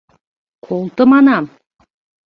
[0.65, 1.45] Колто, манам!